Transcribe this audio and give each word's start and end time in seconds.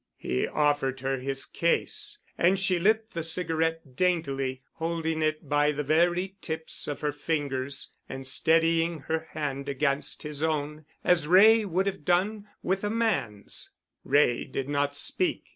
He 0.17 0.47
offered 0.47 1.01
her 1.01 1.19
his 1.19 1.45
case, 1.45 2.17
and 2.35 2.59
she 2.59 2.79
lit 2.79 3.11
the 3.11 3.21
cigarette 3.21 3.95
daintily, 3.95 4.63
holding 4.73 5.21
it 5.21 5.47
by 5.47 5.71
the 5.71 5.83
very 5.83 6.37
tips 6.41 6.87
of 6.87 7.01
her 7.01 7.11
fingers, 7.11 7.91
and 8.09 8.25
steadying 8.25 9.01
her 9.01 9.27
hand 9.33 9.69
against 9.69 10.23
his 10.23 10.41
own 10.41 10.85
as 11.03 11.27
Wray 11.27 11.65
would 11.65 11.85
have 11.85 12.03
done 12.03 12.47
with 12.63 12.83
a 12.83 12.89
man's. 12.89 13.69
Wray 14.03 14.43
did 14.45 14.67
not 14.67 14.95
speak. 14.95 15.43